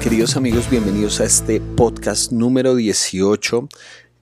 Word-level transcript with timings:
Queridos 0.00 0.36
amigos, 0.36 0.70
bienvenidos 0.70 1.20
a 1.20 1.24
este 1.24 1.60
podcast 1.60 2.32
número 2.32 2.74
18. 2.74 3.68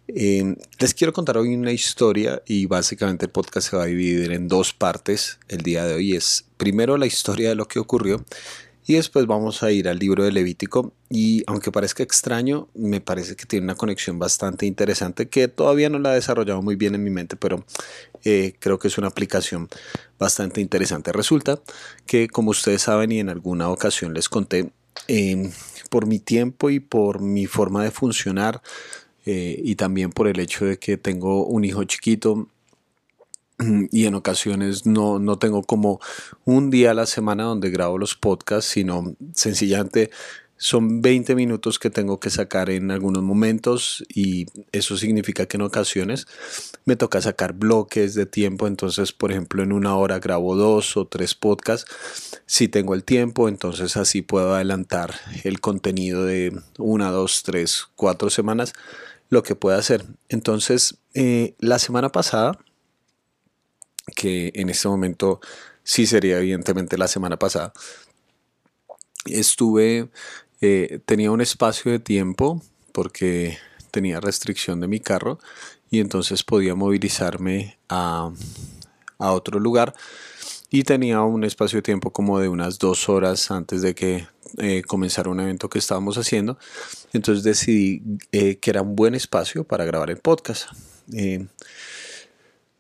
Eh, 0.09 0.57
les 0.79 0.95
quiero 0.95 1.13
contar 1.13 1.39
hoy 1.39 1.55
una 1.55 1.71
historia 1.71 2.43
y 2.45 2.67
básicamente 2.67 3.27
el 3.27 3.31
podcast 3.31 3.71
se 3.71 3.77
va 3.77 3.85
a 3.85 3.87
dividir 3.87 4.33
en 4.33 4.49
dos 4.49 4.75
partes. 4.75 5.39
El 5.49 5.63
día 5.63 5.85
de 5.85 5.95
hoy 5.95 6.17
es 6.17 6.45
primero 6.57 6.97
la 6.99 7.07
historia 7.07 7.51
de 7.51 7.55
lo 7.55 7.67
que 7.67 7.79
ocurrió 7.79 8.25
y 8.87 8.95
después 8.95 9.27
vamos 9.27 9.63
a 9.63 9.71
ir 9.71 9.89
al 9.89 9.99
libro 9.99 10.25
de 10.25 10.33
Levítico 10.33 10.93
y 11.09 11.45
aunque 11.47 11.71
parezca 11.71 12.03
extraño, 12.03 12.69
me 12.75 13.01
parece 13.01 13.37
que 13.37 13.47
tiene 13.47 13.65
una 13.65 13.77
conexión 13.77 14.19
bastante 14.19 14.67
interesante 14.67 15.29
que 15.29 15.47
todavía 15.47 15.89
no 15.89 15.99
la 15.99 16.13
he 16.13 16.17
desarrollado 16.17 16.63
muy 16.63 16.75
bien 16.75 16.97
en 16.97 17.05
mi 17.05 17.11
mente, 17.11 17.37
pero 17.37 17.65
eh, 18.25 18.55
creo 18.59 18.79
que 18.79 18.89
es 18.89 18.99
una 18.99 19.09
aplicación 19.09 19.69
bastante 20.19 20.61
interesante. 20.61 21.13
Resulta 21.13 21.61
que 22.07 22.29
como 22.29 22.51
ustedes 22.51 22.83
saben 22.83 23.13
y 23.13 23.21
en 23.21 23.29
alguna 23.29 23.69
ocasión 23.71 24.13
les 24.15 24.29
conté, 24.29 24.73
Em, 25.09 25.51
por 25.91 26.07
mi 26.07 26.21
tiempo 26.21 26.71
y 26.71 26.79
por 26.79 27.21
mi 27.21 27.47
forma 27.47 27.83
de 27.83 27.91
funcionar 27.91 28.63
eh, 29.27 29.61
y 29.63 29.75
también 29.75 30.11
por 30.11 30.29
el 30.29 30.39
hecho 30.39 30.65
de 30.65 30.79
que 30.79 30.97
tengo 30.97 31.47
un 31.47 31.65
hijo 31.65 31.83
chiquito 31.85 32.49
y 33.91 34.07
en 34.07 34.15
ocasiones 34.15 34.87
no, 34.87 35.19
no 35.19 35.37
tengo 35.39 35.63
como 35.63 36.01
un 36.45 36.71
día 36.71 36.93
a 36.93 36.95
la 36.95 37.07
semana 37.07 37.45
donde 37.45 37.71
grabo 37.71 37.99
los 37.99 38.15
podcasts, 38.15 38.71
sino 38.71 39.17
sencillamente 39.35 40.11
son 40.63 41.01
20 41.01 41.35
minutos 41.37 41.79
que 41.79 41.89
tengo 41.89 42.21
que 42.21 42.29
sacar 42.29 42.69
en 42.69 42.91
algunos 42.91 43.23
momentos 43.23 44.05
y 44.11 44.45
eso 44.73 44.99
significa 44.99 45.47
que 45.47 45.57
en 45.57 45.63
ocasiones 45.63 46.27
me 46.85 46.97
toca 46.97 47.23
sacar 47.23 47.55
bloques 47.55 48.13
de 48.13 48.27
tiempo. 48.27 48.67
Entonces, 48.67 49.13
por 49.13 49.31
ejemplo, 49.33 49.63
en 49.63 49.73
una 49.73 49.97
hora 49.97 50.19
grabo 50.19 50.55
dos 50.57 50.99
o 50.99 51.07
tres 51.07 51.35
podcasts. 51.35 51.91
Si 52.45 52.69
tengo 52.69 52.93
el 52.95 53.05
tiempo, 53.05 53.49
entonces 53.49 53.97
así 53.97 54.21
puedo 54.21 54.55
adelantar 54.55 55.15
el 55.45 55.61
contenido 55.61 56.27
de 56.27 56.53
una, 56.77 57.11
dos, 57.11 57.43
tres, 57.43 57.87
cuatro 57.97 58.29
semanas, 58.29 58.75
lo 59.31 59.43
que 59.43 59.55
pueda 59.55 59.79
hacer. 59.79 60.05
Entonces, 60.29 60.99
eh, 61.15 61.55
la 61.59 61.79
semana 61.79 62.13
pasada, 62.13 62.59
que 64.15 64.53
en 64.55 64.69
este 64.69 64.89
momento 64.89 65.41
sí 65.85 66.07
sería 66.07 66.37
evidentemente 66.37 66.99
la 66.99 67.09
semana 67.09 67.39
pasada, 67.39 67.73
estuve 69.25 70.11
eh, 70.61 71.01
tenía 71.07 71.31
un 71.31 71.41
espacio 71.41 71.91
de 71.91 71.99
tiempo 71.99 72.63
porque 72.93 73.57
tenía 73.91 74.21
restricción 74.21 74.81
de 74.81 74.89
mi 74.89 75.01
carro 75.01 75.39
y 75.91 76.01
entonces 76.01 76.45
podía 76.45 76.75
movilizarme 76.75 77.79
a, 77.89 78.31
otro 79.19 79.59
lugar 79.59 79.95
y 80.71 80.83
tenía 80.85 81.23
un 81.23 81.45
espacio 81.45 81.79
de 81.79 81.83
tiempo 81.83 82.11
como 82.11 82.39
de 82.39 82.49
unas 82.49 82.79
dos 82.79 83.09
horas 83.09 83.51
antes 83.51 83.83
de 83.83 83.95
que 83.95 84.27
eh, 84.59 84.83
comenzara 84.87 85.31
un 85.31 85.41
evento 85.41 85.69
que 85.69 85.79
estábamos 85.79 86.17
haciendo. 86.17 86.59
Entonces 87.13 87.45
decidí 87.45 88.03
eh, 88.33 88.57
que 88.57 88.71
era 88.71 88.83
un 88.83 88.97
buen 88.97 89.15
espacio 89.15 89.65
para 89.65 89.85
grabar 89.85 90.11
el 90.11 90.19
podcast. 90.19 90.71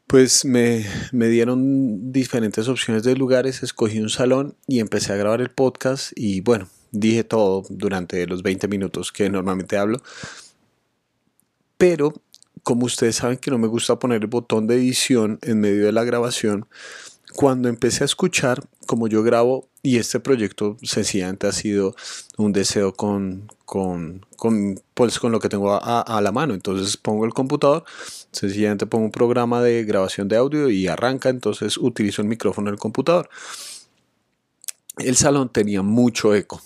pues 0.06 0.44
me, 0.44 0.86
me, 1.12 1.28
dieron 1.28 2.12
diferentes 2.12 2.68
opciones 2.68 3.02
de 3.02 3.16
lugares, 3.16 3.62
escogí 3.62 4.00
un 4.00 4.10
salón 4.10 4.56
y 4.66 4.80
empecé 4.80 5.12
a 5.12 5.16
grabar 5.16 5.40
el 5.40 5.50
podcast 5.50 6.12
y 6.16 6.40
bueno, 6.40 6.68
dije 6.90 7.24
todo 7.24 7.64
durante 7.68 8.26
los 8.26 8.42
20 8.42 8.68
minutos 8.68 9.12
que 9.12 9.28
normalmente 9.28 9.76
hablo. 9.76 10.00
Pero 11.76 12.12
como 12.62 12.86
ustedes 12.86 13.16
saben 13.16 13.38
que 13.38 13.50
no 13.50 13.58
me 13.58 13.68
gusta 13.68 13.98
poner 13.98 14.22
el 14.22 14.26
botón 14.26 14.66
de 14.66 14.76
edición 14.76 15.38
en 15.42 15.60
medio 15.60 15.86
de 15.86 15.92
la 15.92 16.04
grabación, 16.04 16.66
cuando 17.34 17.68
empecé 17.68 18.04
a 18.04 18.06
escuchar, 18.06 18.62
como 18.86 19.08
yo 19.08 19.22
grabo, 19.22 19.68
y 19.82 19.96
este 19.96 20.20
proyecto 20.20 20.76
sencillamente 20.82 21.46
ha 21.46 21.52
sido 21.52 21.94
un 22.36 22.52
deseo 22.52 22.92
con, 22.92 23.50
con, 23.64 24.26
con, 24.36 24.80
pues, 24.94 25.18
con 25.18 25.32
lo 25.32 25.40
que 25.40 25.48
tengo 25.48 25.72
a, 25.72 26.20
la 26.20 26.32
mano. 26.32 26.54
Entonces 26.54 26.96
pongo 26.96 27.24
el 27.24 27.32
computador, 27.32 27.84
sencillamente 28.30 28.86
pongo 28.86 29.06
un 29.06 29.10
programa 29.10 29.62
de 29.62 29.84
grabación 29.84 30.28
de 30.28 30.36
audio 30.36 30.68
y 30.68 30.86
arranca, 30.86 31.30
entonces 31.30 31.78
utilizo 31.78 32.20
el 32.20 32.28
micrófono 32.28 32.70
del 32.70 32.78
computador. 32.78 33.30
El 35.00 35.16
salón 35.16 35.50
tenía 35.50 35.82
mucho 35.82 36.34
eco 36.34 36.62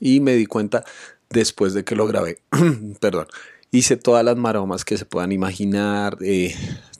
y 0.00 0.20
me 0.20 0.34
di 0.34 0.46
cuenta 0.46 0.84
después 1.28 1.74
de 1.74 1.84
que 1.84 1.94
lo 1.94 2.06
grabé. 2.06 2.38
Perdón. 3.00 3.26
Hice 3.72 3.96
todas 3.96 4.24
las 4.24 4.36
maromas 4.36 4.84
que 4.84 4.98
se 4.98 5.04
puedan 5.04 5.30
imaginar. 5.30 6.18
Eh, 6.22 6.54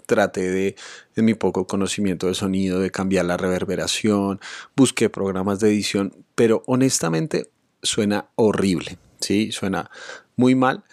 traté 0.07 0.51
de, 0.51 0.77
mi 1.17 1.35
poco 1.35 1.67
conocimiento 1.67 2.29
de 2.29 2.35
sonido, 2.35 2.79
de 2.79 2.91
cambiar 2.91 3.25
la 3.25 3.37
reverberación. 3.37 4.41
Busqué 4.77 5.11
programas 5.11 5.59
de 5.59 5.71
edición. 5.71 6.15
Pero 6.37 6.63
honestamente 6.67 7.51
suena 7.83 8.29
horrible. 8.37 8.99
¿sí? 9.21 9.51
Suena 9.51 9.91
muy 10.37 10.55
mal. 10.55 10.85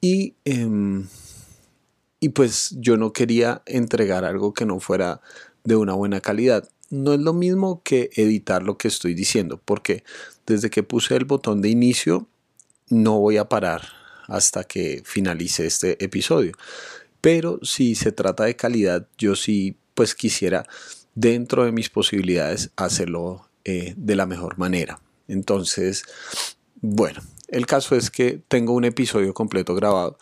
Y, 0.00 0.34
em, 0.44 1.06
y 2.18 2.30
pues 2.30 2.74
yo 2.78 2.96
no 2.96 3.12
quería 3.12 3.62
entregar 3.66 4.24
algo 4.24 4.52
que 4.52 4.66
no 4.66 4.80
fuera 4.80 5.20
de 5.62 5.76
una 5.76 5.92
buena 5.92 6.20
calidad 6.20 6.68
no 6.90 7.14
es 7.14 7.20
lo 7.20 7.32
mismo 7.32 7.82
que 7.82 8.10
editar 8.14 8.62
lo 8.62 8.76
que 8.76 8.88
estoy 8.88 9.14
diciendo, 9.14 9.60
porque 9.64 10.04
desde 10.46 10.70
que 10.70 10.82
puse 10.82 11.16
el 11.16 11.24
botón 11.24 11.62
de 11.62 11.68
inicio 11.68 12.28
no 12.88 13.18
voy 13.20 13.36
a 13.36 13.48
parar 13.48 13.82
hasta 14.26 14.64
que 14.64 15.02
finalice 15.04 15.66
este 15.66 16.02
episodio. 16.04 16.52
Pero 17.20 17.60
si 17.62 17.94
se 17.94 18.12
trata 18.12 18.44
de 18.44 18.56
calidad, 18.56 19.06
yo 19.18 19.36
sí 19.36 19.76
pues 19.94 20.14
quisiera 20.14 20.66
dentro 21.14 21.64
de 21.64 21.72
mis 21.72 21.90
posibilidades 21.90 22.70
hacerlo 22.76 23.48
eh, 23.64 23.94
de 23.96 24.16
la 24.16 24.26
mejor 24.26 24.58
manera. 24.58 25.00
Entonces, 25.28 26.04
bueno, 26.80 27.20
el 27.48 27.66
caso 27.66 27.94
es 27.94 28.10
que 28.10 28.40
tengo 28.48 28.72
un 28.72 28.84
episodio 28.84 29.34
completo 29.34 29.74
grabado 29.74 30.18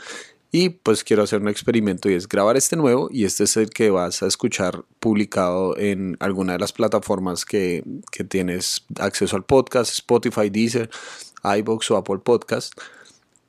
y 0.51 0.71
pues 0.71 1.05
quiero 1.05 1.23
hacer 1.23 1.43
un 1.43 1.49
experimento 1.49 2.09
y 2.09 2.15
es 2.15 2.27
grabar 2.27 2.57
este 2.57 2.77
nuevo 2.77 3.09
y 3.13 3.25
este 3.25 3.45
es 3.45 3.57
el 3.59 3.69
que 3.69 3.91
vas 3.91 4.23
a 4.23 4.27
escuchar 4.27 4.83
publicado 4.99 5.77
en 5.77 6.17
alguna 6.21 6.55
de 6.55 6.59
las 6.59 6.73
plataformas 6.73 7.45
que, 7.45 7.85
tienes 8.29 8.85
acceso 8.99 9.37
al 9.37 9.45
podcast, 9.45 9.93
Spotify, 9.93 10.49
Deezer, 10.51 10.91
iBox 11.45 11.91
o 11.91 11.97
Apple 11.97 12.19
Podcast. 12.19 12.73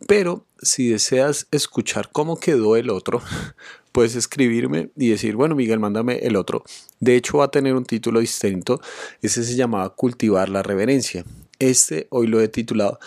Pero 0.08 0.46
si 0.62 0.90
deseas 0.90 1.48
escuchar 1.52 2.10
cómo 2.12 2.40
quedó 2.40 2.76
el 2.76 2.90
otro, 2.90 3.22
puedes 3.92 4.16
escribirme 4.16 4.90
y 4.96 5.10
decir, 5.10 5.36
bueno 5.36 5.56
Miguel, 5.56 5.80
mándame 5.80 6.20
el 6.20 6.36
otro. 6.36 6.64
De 7.00 7.16
hecho 7.16 7.40
va 7.40 7.46
a 7.46 7.52
tener 7.52 7.76
un 7.76 7.86
título 7.86 8.20
distinto. 8.20 8.82
Ese 9.22 9.44
se 9.44 9.56
llamaba 9.56 9.96
Cultivar 9.96 10.50
la 10.50 10.64
Reverencia. 10.64 11.24
Este 11.60 12.08
hoy 12.10 12.28
lo 12.28 12.40
he 12.42 12.48
titulado 12.48 13.00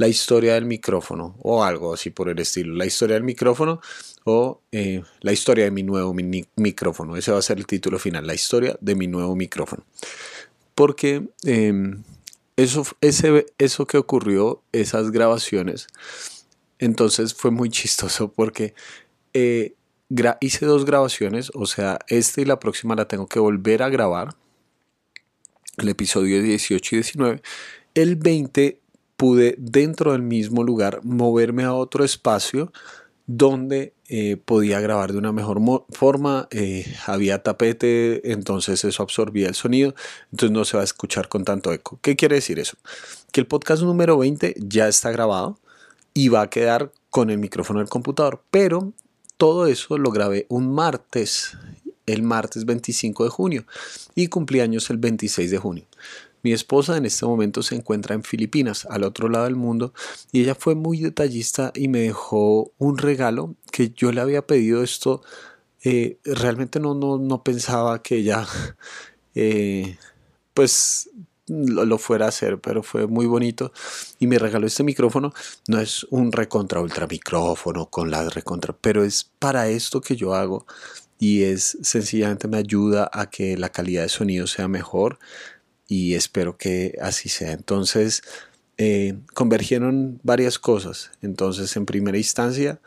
la 0.00 0.08
historia 0.08 0.54
del 0.54 0.64
micrófono 0.64 1.36
o 1.42 1.62
algo 1.62 1.92
así 1.92 2.08
por 2.08 2.30
el 2.30 2.38
estilo. 2.38 2.74
La 2.74 2.86
historia 2.86 3.16
del 3.16 3.22
micrófono 3.22 3.82
o 4.24 4.62
eh, 4.72 5.02
la 5.20 5.30
historia 5.30 5.64
de 5.64 5.70
mi 5.70 5.82
nuevo 5.82 6.14
micrófono. 6.56 7.18
Ese 7.18 7.32
va 7.32 7.38
a 7.38 7.42
ser 7.42 7.58
el 7.58 7.66
título 7.66 7.98
final, 7.98 8.26
la 8.26 8.32
historia 8.32 8.78
de 8.80 8.94
mi 8.94 9.08
nuevo 9.08 9.36
micrófono. 9.36 9.84
Porque 10.74 11.28
em, 11.44 12.02
eso, 12.56 12.86
ese, 13.02 13.44
eso 13.58 13.86
que 13.86 13.98
ocurrió, 13.98 14.62
esas 14.72 15.10
grabaciones, 15.10 15.86
entonces 16.78 17.34
fue 17.34 17.50
muy 17.50 17.68
chistoso 17.68 18.32
porque 18.32 18.72
eh, 19.34 19.74
hice 20.40 20.64
dos 20.64 20.86
grabaciones, 20.86 21.50
o 21.52 21.66
sea, 21.66 21.98
esta 22.08 22.40
y 22.40 22.46
la 22.46 22.58
próxima 22.58 22.94
la 22.94 23.06
tengo 23.06 23.26
que 23.26 23.38
volver 23.38 23.82
a 23.82 23.90
grabar, 23.90 24.34
el 25.76 25.90
episodio 25.90 26.42
18 26.42 26.94
y 26.94 26.98
19. 26.98 27.42
El 27.94 28.16
20 28.16 28.79
pude 29.20 29.54
dentro 29.58 30.12
del 30.12 30.22
mismo 30.22 30.64
lugar 30.64 31.00
moverme 31.04 31.64
a 31.64 31.74
otro 31.74 32.04
espacio 32.04 32.72
donde 33.26 33.92
eh, 34.08 34.38
podía 34.42 34.80
grabar 34.80 35.12
de 35.12 35.18
una 35.18 35.30
mejor 35.30 35.60
forma, 35.90 36.48
eh, 36.50 36.86
había 37.06 37.42
tapete, 37.42 38.32
entonces 38.32 38.82
eso 38.82 39.02
absorbía 39.02 39.48
el 39.48 39.54
sonido, 39.54 39.94
entonces 40.32 40.52
no 40.52 40.64
se 40.64 40.78
va 40.78 40.80
a 40.80 40.84
escuchar 40.84 41.28
con 41.28 41.44
tanto 41.44 41.70
eco. 41.70 41.98
¿Qué 42.00 42.16
quiere 42.16 42.36
decir 42.36 42.58
eso? 42.58 42.78
Que 43.30 43.42
el 43.42 43.46
podcast 43.46 43.82
número 43.82 44.16
20 44.16 44.54
ya 44.56 44.88
está 44.88 45.10
grabado 45.10 45.58
y 46.14 46.30
va 46.30 46.40
a 46.40 46.48
quedar 46.48 46.90
con 47.10 47.28
el 47.28 47.36
micrófono 47.36 47.80
del 47.80 47.90
computador, 47.90 48.42
pero 48.50 48.94
todo 49.36 49.66
eso 49.66 49.98
lo 49.98 50.12
grabé 50.12 50.46
un 50.48 50.74
martes, 50.74 51.58
el 52.06 52.22
martes 52.22 52.64
25 52.64 53.24
de 53.24 53.30
junio 53.30 53.66
y 54.14 54.28
cumplí 54.28 54.60
años 54.60 54.88
el 54.88 54.96
26 54.96 55.50
de 55.50 55.58
junio. 55.58 55.84
Mi 56.42 56.52
esposa 56.52 56.96
en 56.96 57.06
este 57.06 57.26
momento 57.26 57.62
se 57.62 57.74
encuentra 57.74 58.14
en 58.14 58.22
Filipinas, 58.22 58.86
al 58.90 59.04
otro 59.04 59.28
lado 59.28 59.44
del 59.44 59.56
mundo, 59.56 59.92
y 60.32 60.42
ella 60.42 60.54
fue 60.54 60.74
muy 60.74 61.00
detallista 61.00 61.72
y 61.74 61.88
me 61.88 62.00
dejó 62.00 62.72
un 62.78 62.98
regalo 62.98 63.54
que 63.72 63.90
yo 63.90 64.12
le 64.12 64.20
había 64.20 64.46
pedido 64.46 64.82
esto. 64.82 65.22
Eh, 65.82 66.18
realmente 66.24 66.80
no, 66.80 66.94
no, 66.94 67.18
no, 67.18 67.42
pensaba 67.42 68.02
que 68.02 68.16
ella 68.16 68.46
eh, 69.34 69.96
pues 70.54 71.10
lo, 71.50 71.98
fuera 71.98 72.26
a 72.26 72.28
hacer, 72.28 72.60
pero 72.60 72.82
fue 72.82 73.06
muy 73.06 73.26
bonito 73.26 73.72
y 74.18 74.26
me 74.26 74.38
regaló 74.38 74.66
este 74.66 74.84
micrófono. 74.84 75.32
No 75.68 75.80
es 75.80 76.04
un 76.10 76.32
recontra 76.32 76.80
ultra 76.80 77.06
micrófono 77.06 77.86
con 77.86 78.10
la 78.10 78.28
recontra, 78.28 78.74
pero 78.80 79.04
es 79.04 79.24
para 79.38 79.68
esto 79.68 80.00
que 80.00 80.16
yo 80.16 80.34
hago 80.34 80.66
y 81.18 81.42
es 81.42 81.76
sencillamente 81.82 82.48
me 82.48 82.56
ayuda 82.56 83.10
a 83.12 83.28
que 83.28 83.56
la 83.56 83.68
calidad 83.70 84.02
de 84.02 84.08
sonido 84.08 84.46
sea 84.46 84.68
mejor 84.68 85.18
y 85.90 86.14
espero 86.14 86.56
que 86.56 86.96
así 87.02 87.28
sea. 87.28 87.50
Entonces, 87.50 88.22
eh, 88.78 89.18
convergieron 89.34 90.20
varias 90.22 90.60
cosas. 90.60 91.10
Entonces, 91.20 91.76
en 91.76 91.84
primera 91.84 92.16
instancia, 92.16 92.80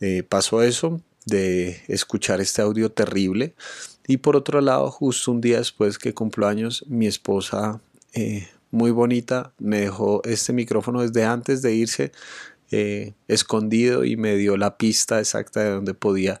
eh, 0.00 0.24
pasó 0.24 0.60
eso 0.60 1.00
de 1.26 1.80
escuchar 1.86 2.40
este 2.40 2.60
audio 2.60 2.90
terrible. 2.90 3.54
Y 4.08 4.16
por 4.16 4.34
otro 4.34 4.60
lado, 4.60 4.90
justo 4.90 5.30
un 5.30 5.40
día 5.40 5.58
después 5.58 5.96
que 5.96 6.12
cumplo 6.12 6.48
años, 6.48 6.84
mi 6.88 7.06
esposa, 7.06 7.80
eh, 8.14 8.48
muy 8.72 8.90
bonita, 8.90 9.52
me 9.58 9.82
dejó 9.82 10.20
este 10.24 10.52
micrófono 10.52 11.02
desde 11.02 11.24
antes 11.24 11.62
de 11.62 11.72
irse 11.72 12.12
escondido 13.28 14.04
y 14.04 14.16
me 14.16 14.34
dio 14.34 14.56
la 14.56 14.76
pista 14.76 15.20
exacta 15.20 15.60
de 15.60 15.70
donde 15.70 15.94
podía 15.94 16.40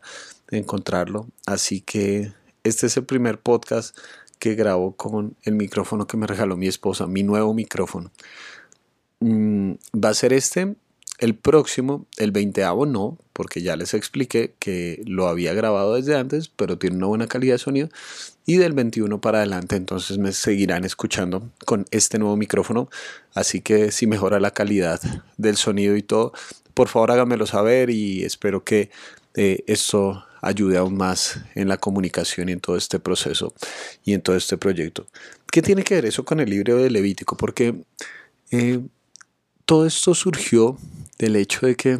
encontrarlo. 0.50 1.28
Así 1.46 1.80
que 1.80 2.32
este 2.64 2.88
es 2.88 2.96
el 2.96 3.04
primer 3.04 3.38
podcast 3.38 3.96
que 4.44 4.54
grabo 4.56 4.94
con 4.94 5.36
el 5.44 5.54
micrófono 5.54 6.06
que 6.06 6.18
me 6.18 6.26
regaló 6.26 6.54
mi 6.54 6.66
esposa, 6.66 7.06
mi 7.06 7.22
nuevo 7.22 7.54
micrófono. 7.54 8.10
Mm, 9.20 9.72
va 9.96 10.10
a 10.10 10.14
ser 10.14 10.34
este, 10.34 10.74
el 11.18 11.34
próximo, 11.34 12.04
el 12.18 12.30
20 12.30 12.60
no, 12.86 13.16
porque 13.32 13.62
ya 13.62 13.74
les 13.74 13.94
expliqué 13.94 14.52
que 14.58 15.00
lo 15.06 15.28
había 15.28 15.54
grabado 15.54 15.94
desde 15.94 16.14
antes, 16.14 16.48
pero 16.48 16.76
tiene 16.76 16.96
una 16.96 17.06
buena 17.06 17.26
calidad 17.26 17.54
de 17.54 17.58
sonido. 17.58 17.88
Y 18.44 18.58
del 18.58 18.74
21 18.74 19.18
para 19.22 19.38
adelante, 19.38 19.76
entonces 19.76 20.18
me 20.18 20.32
seguirán 20.32 20.84
escuchando 20.84 21.48
con 21.64 21.86
este 21.90 22.18
nuevo 22.18 22.36
micrófono. 22.36 22.90
Así 23.32 23.62
que 23.62 23.92
si 23.92 24.06
mejora 24.06 24.40
la 24.40 24.50
calidad 24.50 25.00
del 25.38 25.56
sonido 25.56 25.96
y 25.96 26.02
todo, 26.02 26.34
por 26.74 26.88
favor 26.88 27.12
háganmelo 27.12 27.46
saber 27.46 27.88
y 27.88 28.24
espero 28.24 28.62
que 28.62 28.90
eh, 29.36 29.64
esto 29.66 30.22
ayude 30.44 30.76
aún 30.76 30.96
más 30.96 31.40
en 31.54 31.68
la 31.68 31.78
comunicación 31.78 32.48
y 32.48 32.52
en 32.52 32.60
todo 32.60 32.76
este 32.76 32.98
proceso 32.98 33.54
y 34.04 34.12
en 34.12 34.22
todo 34.22 34.36
este 34.36 34.56
proyecto. 34.56 35.06
¿Qué 35.50 35.62
tiene 35.62 35.84
que 35.84 35.94
ver 35.94 36.06
eso 36.06 36.24
con 36.24 36.40
el 36.40 36.50
libro 36.50 36.76
de 36.76 36.90
Levítico? 36.90 37.36
Porque 37.36 37.74
eh, 38.50 38.80
todo 39.64 39.86
esto 39.86 40.14
surgió 40.14 40.76
del 41.18 41.36
hecho 41.36 41.66
de 41.66 41.76
que 41.76 41.98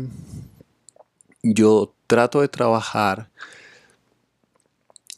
yo 1.42 1.94
trato 2.06 2.40
de 2.40 2.48
trabajar 2.48 3.30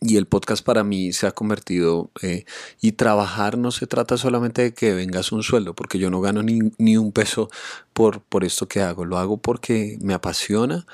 y 0.01 0.17
el 0.17 0.27
podcast 0.27 0.65
para 0.65 0.85
mí 0.85 1.13
se 1.13 1.27
ha 1.27 1.33
convertido 1.33 2.11
eh, 2.23 2.45
y 2.81 2.93
trabajar 2.93 3.57
no 3.57 3.71
se 3.71 3.87
trata 3.87 4.17
solamente 4.17 4.63
de 4.63 4.75
que 4.75 4.93
vengas 4.93 5.33
un 5.33 5.43
sueldo 5.43 5.75
porque 5.75 5.99
yo 5.99 6.11
no 6.11 6.21
gano 6.21 6.43
ni, 6.43 6.59
ni 6.79 6.97
un 6.97 7.13
peso 7.13 7.49
por, 7.93 8.21
por 8.21 8.45
esto 8.45 8.69
que 8.69 8.83
hago 8.83 9.05
lo 9.05 9.19
hago 9.19 9.39
porque 9.39 9.99
me 10.01 10.15
apasiona 10.15 10.87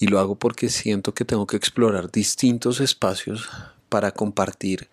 y 0.00 0.06
lo 0.06 0.18
hago 0.18 0.34
porque 0.34 0.70
siento 0.70 1.14
que 1.14 1.24
tengo 1.24 1.46
que 1.46 1.56
explorar 1.56 2.10
distintos 2.10 2.80
espacios 2.80 3.48
para 3.88 4.10
compartir 4.12 4.88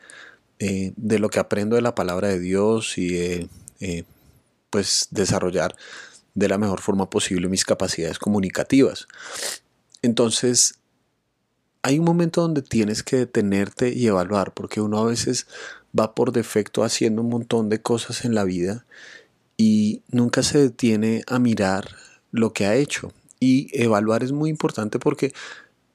eh, 0.59 0.91
de 0.97 1.17
lo 1.17 1.29
que 1.29 1.39
aprendo 1.39 1.77
de 1.77 1.81
la 1.81 1.95
palabra 1.95 2.27
de 2.27 2.39
Dios 2.39 2.97
y 2.97 3.17
eh, 3.79 4.03
pues 4.69 5.07
desarrollar 5.11 5.75
de 6.35 6.49
la 6.49 6.57
mejor 6.57 6.81
forma 6.81 7.09
posible 7.09 7.47
mis 7.47 7.63
capacidades 7.63 8.19
comunicativas. 8.19 9.07
Entonces, 10.01 10.75
hay 11.81 11.99
un 11.99 12.05
momento 12.05 12.41
donde 12.41 12.61
tienes 12.61 13.01
que 13.01 13.15
detenerte 13.15 13.93
y 13.93 14.07
evaluar, 14.07 14.53
porque 14.53 14.81
uno 14.81 14.99
a 14.99 15.05
veces 15.05 15.47
va 15.97 16.13
por 16.15 16.33
defecto 16.33 16.83
haciendo 16.83 17.21
un 17.21 17.29
montón 17.29 17.69
de 17.69 17.81
cosas 17.81 18.25
en 18.25 18.35
la 18.35 18.43
vida 18.43 18.85
y 19.55 20.01
nunca 20.09 20.43
se 20.43 20.59
detiene 20.59 21.23
a 21.27 21.39
mirar 21.39 21.95
lo 22.31 22.51
que 22.51 22.65
ha 22.65 22.75
hecho. 22.75 23.13
Y 23.39 23.69
evaluar 23.73 24.23
es 24.23 24.31
muy 24.31 24.49
importante 24.49 24.99
porque 24.99 25.33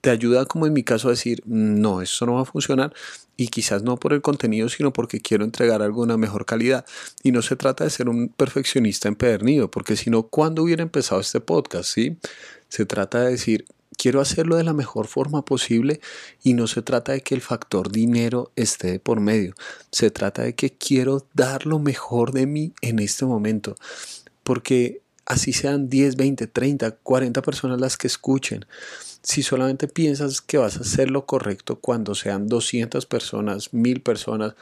te 0.02 0.10
ayuda, 0.10 0.46
como 0.46 0.66
en 0.66 0.72
mi 0.72 0.82
caso, 0.82 1.08
a 1.08 1.12
decir, 1.12 1.42
no, 1.46 2.02
esto 2.02 2.26
no 2.26 2.34
va 2.34 2.42
a 2.42 2.44
funcionar 2.44 2.92
y 3.36 3.48
quizás 3.48 3.82
no 3.82 3.96
por 3.96 4.12
el 4.12 4.20
contenido, 4.20 4.68
sino 4.68 4.92
porque 4.92 5.20
quiero 5.20 5.44
entregar 5.44 5.80
algo 5.80 6.02
de 6.02 6.06
una 6.06 6.16
mejor 6.16 6.44
calidad. 6.44 6.84
Y 7.22 7.30
no 7.30 7.40
se 7.40 7.54
trata 7.54 7.84
de 7.84 7.90
ser 7.90 8.08
un 8.08 8.28
perfeccionista 8.28 9.08
empedernido, 9.08 9.70
porque 9.70 9.96
si 9.96 10.10
no, 10.10 10.24
¿cuándo 10.24 10.64
hubiera 10.64 10.82
empezado 10.82 11.20
este 11.20 11.40
podcast? 11.40 11.88
¿sí? 11.94 12.16
Se 12.68 12.84
trata 12.84 13.20
de 13.20 13.30
decir, 13.30 13.64
quiero 13.96 14.20
hacerlo 14.20 14.56
de 14.56 14.64
la 14.64 14.72
mejor 14.72 15.06
forma 15.06 15.44
posible 15.44 16.00
y 16.42 16.54
no 16.54 16.66
se 16.66 16.82
trata 16.82 17.12
de 17.12 17.20
que 17.20 17.36
el 17.36 17.40
factor 17.40 17.92
dinero 17.92 18.50
esté 18.56 18.98
por 18.98 19.20
medio. 19.20 19.54
Se 19.92 20.10
trata 20.10 20.42
de 20.42 20.56
que 20.56 20.70
quiero 20.72 21.28
dar 21.34 21.64
lo 21.64 21.78
mejor 21.78 22.32
de 22.32 22.46
mí 22.46 22.74
en 22.80 22.98
este 22.98 23.24
momento. 23.24 23.76
Porque 24.42 25.01
así 25.26 25.52
sean 25.52 25.88
10, 25.88 26.16
20, 26.16 26.46
30, 26.46 26.90
40 26.90 27.42
personas 27.42 27.80
las 27.80 27.96
que 27.96 28.06
escuchen. 28.06 28.66
Si 29.22 29.42
solamente 29.42 29.86
piensas 29.86 30.40
que 30.40 30.58
vas 30.58 30.76
a 30.76 30.80
hacer 30.80 31.10
lo 31.10 31.26
correcto 31.26 31.76
cuando 31.76 32.14
sean 32.14 32.48
200 32.48 33.06
personas, 33.06 33.72
1000 33.72 34.00
personas, 34.00 34.54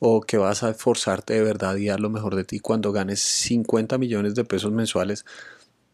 o 0.00 0.20
que 0.20 0.38
vas 0.38 0.62
a 0.62 0.70
esforzarte 0.70 1.34
de 1.34 1.42
verdad 1.42 1.76
y 1.76 1.86
dar 1.86 2.00
lo 2.00 2.10
mejor 2.10 2.34
de 2.34 2.44
ti 2.44 2.58
cuando 2.58 2.92
ganes 2.92 3.20
50 3.20 3.96
millones 3.98 4.34
de 4.34 4.44
pesos 4.44 4.72
mensuales, 4.72 5.24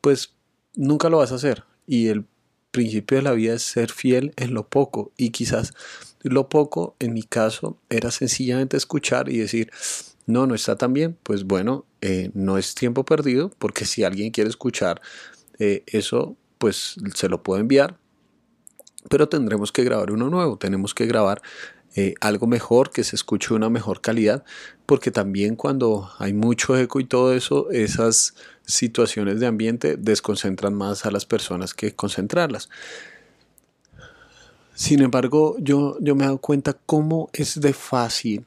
pues 0.01 0.33
nunca 0.75 1.11
lo 1.11 1.19
vas 1.19 1.33
a 1.33 1.37
hacer. 1.37 1.65
Y 1.87 2.09
el 2.09 2.25
principio 2.71 3.19
de 3.19 3.23
la 3.23 3.33
vida 3.33 3.55
es 3.55 3.63
ser 3.63 3.91
fiel 3.93 4.33
en 4.37 4.55
lo 4.55 4.69
poco. 4.69 5.13
Y 5.17 5.31
quizás 5.31 5.73
lo 6.23 6.49
poco, 6.49 6.97
en 6.99 7.13
mi 7.13 7.23
caso, 7.23 7.79
era 7.91 8.11
sencillamente 8.11 8.77
escuchar 8.77 9.29
y 9.29 9.39
decir, 9.39 9.71
no, 10.27 10.47
no 10.47 10.55
está 10.55 10.77
tan 10.77 10.93
bien, 10.93 11.17
pues 11.23 11.45
bueno, 11.45 11.85
eh, 12.01 12.31
no 12.35 12.59
es 12.59 12.75
tiempo 12.75 13.05
perdido, 13.05 13.51
porque 13.59 13.85
si 13.85 14.05
alguien 14.05 14.31
quiere 14.31 14.51
escuchar 14.51 15.01
eh, 15.59 15.83
eso, 15.87 16.37
pues 16.59 16.97
se 17.15 17.29
lo 17.29 17.43
puedo 17.43 17.61
enviar, 17.61 17.99
pero 19.09 19.29
tendremos 19.29 19.71
que 19.71 19.85
grabar 19.85 20.11
uno 20.11 20.31
nuevo, 20.31 20.57
tenemos 20.57 20.95
que 20.95 21.07
grabar 21.07 21.43
eh, 21.97 22.15
algo 22.21 22.47
mejor, 22.47 22.91
que 22.91 23.05
se 23.05 23.15
escuche 23.15 23.55
una 23.55 23.71
mejor 23.71 24.01
calidad, 24.01 24.45
porque 24.87 25.11
también 25.11 25.55
cuando 25.57 26.11
hay 26.19 26.33
mucho 26.33 26.77
eco 26.77 26.99
y 26.99 27.05
todo 27.05 27.33
eso, 27.35 27.71
esas 27.71 28.35
situaciones 28.67 29.41
de 29.41 29.47
ambiente 29.47 29.97
desconcentran 29.97 30.75
más 30.75 31.07
a 31.07 31.11
las 31.11 31.27
personas 31.27 31.75
que 31.75 31.95
concentrarlas. 31.95 32.69
Sin 34.75 35.03
embargo, 35.03 35.57
yo, 35.61 35.97
yo 36.01 36.17
me 36.17 36.25
he 36.25 36.27
dado 36.27 36.39
cuenta 36.39 36.77
cómo 36.85 37.31
es 37.33 37.61
de 37.61 37.73
fácil 37.73 38.45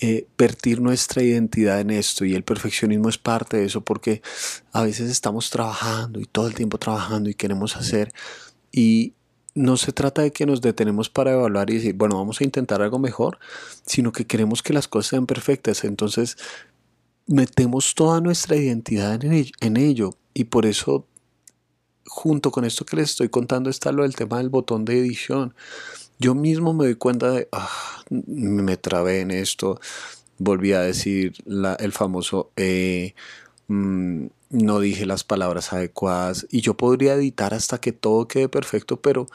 eh, 0.00 0.26
vertir 0.36 0.80
nuestra 0.80 1.22
identidad 1.22 1.80
en 1.80 1.90
esto 1.90 2.24
y 2.24 2.34
el 2.34 2.44
perfeccionismo 2.44 3.08
es 3.08 3.18
parte 3.18 3.56
de 3.56 3.64
eso 3.64 3.80
porque 3.80 4.22
a 4.72 4.82
veces 4.82 5.10
estamos 5.10 5.50
trabajando 5.50 6.20
y 6.20 6.26
todo 6.26 6.46
el 6.46 6.54
tiempo 6.54 6.78
trabajando 6.78 7.28
y 7.30 7.34
queremos 7.34 7.76
hacer 7.76 8.12
y 8.70 9.14
no 9.54 9.76
se 9.76 9.92
trata 9.92 10.22
de 10.22 10.30
que 10.30 10.46
nos 10.46 10.60
detenemos 10.60 11.10
para 11.10 11.32
evaluar 11.32 11.70
y 11.70 11.74
decir, 11.74 11.94
bueno, 11.94 12.16
vamos 12.16 12.40
a 12.40 12.44
intentar 12.44 12.80
algo 12.80 13.00
mejor, 13.00 13.38
sino 13.84 14.12
que 14.12 14.24
queremos 14.24 14.62
que 14.62 14.72
las 14.72 14.86
cosas 14.86 15.10
sean 15.10 15.26
perfectas. 15.26 15.82
Entonces 15.82 16.36
metemos 17.26 17.94
toda 17.96 18.20
nuestra 18.20 18.54
identidad 18.54 19.20
en 19.24 19.76
ello, 19.76 20.14
y 20.32 20.44
por 20.44 20.64
eso 20.64 21.06
junto 22.06 22.52
con 22.52 22.64
esto 22.64 22.86
que 22.86 22.96
les 22.96 23.10
estoy 23.10 23.28
contando 23.28 23.68
está 23.68 23.90
lo 23.90 24.04
del 24.04 24.14
tema 24.14 24.38
del 24.38 24.48
botón 24.48 24.84
de 24.84 24.98
edición 24.98 25.54
yo 26.18 26.34
mismo 26.34 26.74
me 26.74 26.84
doy 26.84 26.94
cuenta 26.96 27.30
de, 27.30 27.48
ah, 27.52 27.70
me 28.10 28.76
trabé 28.76 29.20
en 29.20 29.30
esto, 29.30 29.80
volví 30.38 30.72
a 30.72 30.80
decir 30.80 31.34
el 31.78 31.92
famoso, 31.92 32.50
eh, 32.56 33.14
mm, 33.68 34.26
no 34.50 34.80
dije 34.80 35.06
las 35.06 35.24
palabras 35.24 35.72
adecuadas 35.72 36.46
y 36.50 36.60
yo 36.60 36.76
podría 36.76 37.14
editar 37.14 37.54
hasta 37.54 37.80
que 37.80 37.92
todo 37.92 38.28
quede 38.28 38.48
perfecto, 38.48 39.00
pero 39.00 39.26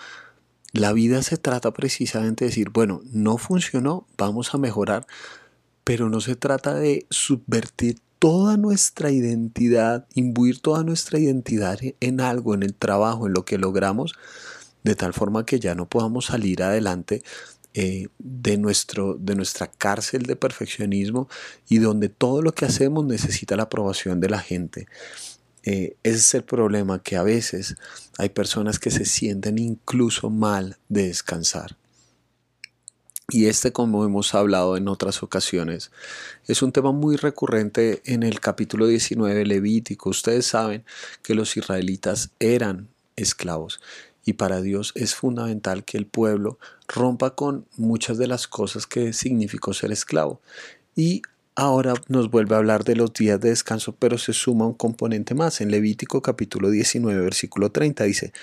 la 0.71 0.91
vida 0.91 1.21
se 1.21 1.37
trata 1.37 1.71
precisamente 1.71 2.45
de 2.45 2.49
decir, 2.49 2.71
bueno, 2.71 3.01
no 3.11 3.37
funcionó, 3.37 4.07
vamos 4.17 4.53
a 4.53 4.57
mejorar, 4.57 5.05
pero 5.83 6.09
no 6.09 6.19
se 6.19 6.35
trata 6.35 6.73
de 6.73 7.05
subvertir 7.09 7.99
toda 8.17 8.57
nuestra 8.57 9.11
identidad, 9.11 10.07
imbuir 10.15 10.59
toda 10.59 10.83
nuestra 10.83 11.19
identidad 11.19 11.77
en 11.99 12.21
algo, 12.21 12.53
en 12.55 12.63
el 12.63 12.73
trabajo, 12.73 13.27
en 13.27 13.33
lo 13.33 13.45
que 13.45 13.57
logramos, 13.57 14.13
de 14.83 14.95
tal 14.95 15.13
forma 15.13 15.45
que 15.45 15.59
ya 15.59 15.75
no 15.75 15.87
podamos 15.87 16.25
salir 16.25 16.61
adelante 16.63 17.23
eh, 17.73 18.07
de, 18.19 18.57
nuestro, 18.57 19.15
de 19.15 19.35
nuestra 19.35 19.65
cárcel 19.65 20.23
de 20.23 20.35
perfeccionismo 20.35 21.27
y 21.67 21.79
donde 21.79 22.07
todo 22.07 22.43
lo 22.43 22.53
que 22.53 22.65
hacemos 22.65 23.03
necesita 23.05 23.55
la 23.55 23.63
aprobación 23.63 24.19
de 24.19 24.29
la 24.29 24.39
gente. 24.39 24.87
Eh, 25.63 25.95
ese 26.03 26.17
es 26.17 26.33
el 26.35 26.43
problema, 26.43 27.01
que 27.01 27.15
a 27.15 27.23
veces 27.23 27.75
hay 28.19 28.29
personas 28.29 28.77
que 28.77 28.91
se 28.91 29.05
sienten 29.05 29.57
incluso 29.57 30.29
mal 30.29 30.77
de 30.89 31.07
descansar. 31.07 31.75
Y 33.29 33.47
este, 33.47 33.71
como 33.71 34.05
hemos 34.05 34.35
hablado 34.35 34.77
en 34.77 34.87
otras 34.87 35.23
ocasiones, 35.23 35.89
es 36.45 36.61
un 36.61 36.73
tema 36.73 36.91
muy 36.91 37.15
recurrente 37.15 38.03
en 38.05 38.21
el 38.21 38.39
capítulo 38.39 38.85
19 38.85 39.33
de 39.33 39.45
Levítico. 39.45 40.09
Ustedes 40.11 40.45
saben 40.45 40.83
que 41.23 41.33
los 41.33 41.57
israelitas 41.57 42.29
eran 42.39 42.89
esclavos 43.15 43.79
y 44.25 44.33
para 44.33 44.61
Dios 44.61 44.93
es 44.95 45.15
fundamental 45.15 45.83
que 45.83 45.97
el 45.97 46.05
pueblo 46.05 46.57
rompa 46.87 47.35
con 47.35 47.65
muchas 47.77 48.17
de 48.17 48.27
las 48.27 48.47
cosas 48.47 48.87
que 48.87 49.13
significó 49.13 49.73
ser 49.73 49.91
esclavo. 49.91 50.41
Y 50.95 51.21
ahora 51.55 51.93
nos 52.07 52.29
vuelve 52.29 52.55
a 52.55 52.59
hablar 52.59 52.83
de 52.83 52.95
los 52.95 53.13
días 53.13 53.39
de 53.39 53.49
descanso, 53.49 53.95
pero 53.97 54.17
se 54.17 54.33
suma 54.33 54.65
un 54.65 54.73
componente 54.73 55.35
más. 55.35 55.61
En 55.61 55.71
Levítico 55.71 56.21
capítulo 56.21 56.69
19, 56.69 57.21
versículo 57.21 57.71
30 57.71 58.03
dice, 58.05 58.33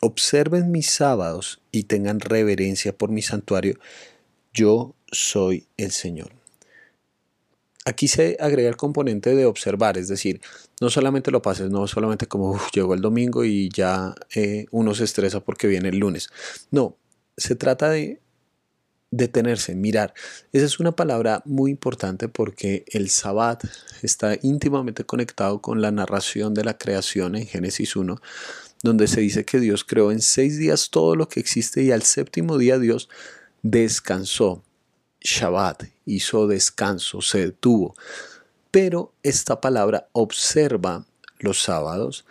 observen 0.00 0.70
mis 0.70 0.90
sábados 0.90 1.60
y 1.72 1.84
tengan 1.84 2.20
reverencia 2.20 2.96
por 2.96 3.10
mi 3.10 3.22
santuario, 3.22 3.78
yo 4.52 4.94
soy 5.10 5.66
el 5.76 5.90
Señor. 5.90 6.43
Aquí 7.84 8.08
se 8.08 8.36
agrega 8.40 8.68
el 8.68 8.76
componente 8.76 9.34
de 9.34 9.46
observar, 9.46 9.98
es 9.98 10.08
decir, 10.08 10.40
no 10.80 10.90
solamente 10.90 11.30
lo 11.30 11.42
pases, 11.42 11.70
no 11.70 11.86
solamente 11.86 12.26
como 12.26 12.58
llegó 12.74 12.94
el 12.94 13.00
domingo 13.00 13.44
y 13.44 13.68
ya 13.68 14.14
eh, 14.34 14.66
uno 14.70 14.94
se 14.94 15.04
estresa 15.04 15.40
porque 15.40 15.66
viene 15.66 15.90
el 15.90 15.98
lunes. 15.98 16.30
No, 16.70 16.96
se 17.36 17.54
trata 17.54 17.90
de 17.90 18.20
detenerse, 19.10 19.74
mirar. 19.74 20.12
Esa 20.52 20.66
es 20.66 20.80
una 20.80 20.92
palabra 20.92 21.42
muy 21.44 21.70
importante 21.70 22.28
porque 22.28 22.84
el 22.88 23.10
sabbat 23.10 23.64
está 24.02 24.36
íntimamente 24.42 25.04
conectado 25.04 25.60
con 25.60 25.80
la 25.80 25.92
narración 25.92 26.52
de 26.52 26.64
la 26.64 26.76
creación 26.78 27.36
en 27.36 27.46
Génesis 27.46 27.94
1, 27.94 28.20
donde 28.82 29.06
se 29.06 29.20
dice 29.20 29.44
que 29.44 29.60
Dios 29.60 29.84
creó 29.84 30.10
en 30.10 30.20
seis 30.20 30.58
días 30.58 30.90
todo 30.90 31.14
lo 31.14 31.28
que 31.28 31.38
existe 31.38 31.82
y 31.82 31.92
al 31.92 32.02
séptimo 32.02 32.58
día 32.58 32.78
Dios 32.78 33.08
descansó. 33.62 34.63
Shabbat 35.24 35.84
hizo 36.06 36.46
descanso, 36.46 37.20
se 37.22 37.46
detuvo. 37.46 37.94
Pero 38.70 39.12
esta 39.22 39.60
palabra 39.60 40.08
observa 40.12 41.06
los 41.38 41.62
sábados. 41.62 42.24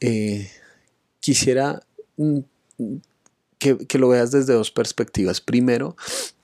Eh, 0.00 0.50
quisiera 1.20 1.82
mm, 2.16 2.38
que, 3.58 3.98
lo 3.98 4.08
veas 4.08 4.30
desde 4.30 4.54
dos 4.54 4.70
perspectivas. 4.70 5.40
Primero, 5.40 5.96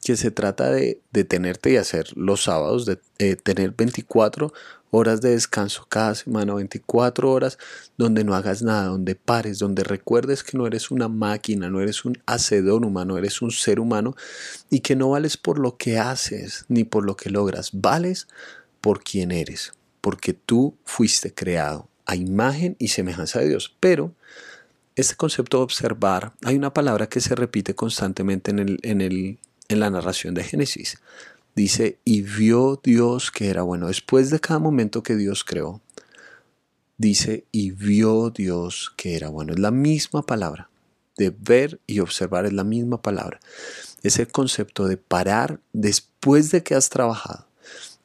que 0.03 0.17
se 0.17 0.31
trata 0.31 0.71
de 0.71 1.01
detenerte 1.13 1.71
y 1.71 1.77
hacer 1.77 2.17
los 2.17 2.45
sábados, 2.45 2.87
de 2.87 2.99
eh, 3.19 3.37
tener 3.37 3.73
24 3.73 4.53
horas 4.95 5.21
de 5.21 5.31
descanso 5.31 5.87
cada 5.89 6.15
semana, 6.15 6.55
24 6.55 7.31
horas 7.31 7.59
donde 7.99 8.23
no 8.23 8.35
hagas 8.35 8.63
nada, 8.63 8.87
donde 8.87 9.17
pares, 9.17 9.59
donde 9.59 9.83
recuerdes 9.83 10.45
que 10.45 10.57
no 10.57 10.67
eres 10.67 10.91
una 10.91 11.09
máquina, 11.09 11.69
no 11.69 11.81
eres 11.81 12.05
un 12.05 12.17
hacedor 12.27 12.85
humano, 12.85 13.19
eres 13.19 13.43
un 13.43 13.51
ser 13.51 13.81
humano 13.81 14.15
y 14.71 14.81
que 14.81 14.95
no 14.95 15.11
vales 15.11 15.37
por 15.37 15.59
lo 15.59 15.77
que 15.77 15.99
haces 15.99 16.65
ni 16.69 16.85
por 16.85 17.05
lo 17.05 17.17
que 17.17 17.31
logras, 17.31 17.71
vales 17.73 18.29
por 18.81 19.03
quien 19.03 19.33
eres, 19.33 19.73
porque 20.01 20.33
tú 20.33 20.77
fuiste 20.85 21.35
creado 21.35 21.89
a 22.07 22.15
imagen 22.15 22.77
y 22.79 22.89
semejanza 22.89 23.41
de 23.41 23.49
Dios. 23.49 23.75
Pero 23.81 24.15
este 24.95 25.17
concepto 25.17 25.57
de 25.57 25.65
observar, 25.65 26.35
hay 26.45 26.55
una 26.55 26.73
palabra 26.73 27.09
que 27.09 27.21
se 27.21 27.35
repite 27.35 27.75
constantemente 27.75 28.53
en, 28.53 28.61
el, 28.61 28.79
en, 28.83 29.01
el, 29.01 29.39
en 29.69 29.81
la 29.81 29.91
narración 29.91 30.35
de 30.35 30.45
Génesis. 30.45 30.99
Dice, 31.55 31.99
y 32.05 32.23
vio 32.23 32.81
Dios 32.83 33.31
que 33.31 33.49
era 33.49 33.63
bueno. 33.63 33.87
Después 33.87 34.31
de 34.31 34.41
cada 34.41 34.59
momento 34.59 35.03
que 35.03 35.17
Dios 35.17 35.45
creó, 35.45 35.81
dice, 36.99 37.45
y 37.53 37.71
vio 37.71 38.31
Dios 38.31 38.93
que 38.97 39.17
era 39.17 39.29
bueno. 39.29 39.53
Es 39.53 39.59
la 39.59 39.71
misma 39.71 40.23
palabra. 40.23 40.69
De 41.17 41.31
ver 41.31 41.81
y 41.87 42.01
observar 42.01 42.45
es 42.45 42.53
la 42.53 42.65
misma 42.65 43.01
palabra. 43.01 43.39
Es 44.03 44.19
el 44.19 44.33
concepto 44.33 44.89
de 44.89 44.97
parar 44.97 45.61
después 45.73 46.51
de 46.51 46.65
que 46.65 46.75
has 46.75 46.89
trabajado 46.89 47.47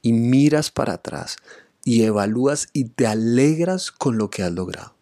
y 0.01 0.13
miras 0.13 0.71
para 0.71 0.93
atrás 0.93 1.37
y 1.83 2.03
evalúas 2.03 2.69
y 2.73 2.85
te 2.85 3.07
alegras 3.07 3.91
con 3.91 4.17
lo 4.17 4.29
que 4.29 4.43
has 4.43 4.51
logrado. 4.51 4.93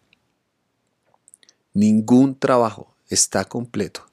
Ningún 1.74 2.38
trabajo 2.38 2.94
está 3.08 3.44
completo 3.44 4.06